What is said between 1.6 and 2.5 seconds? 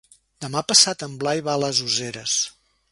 les Useres.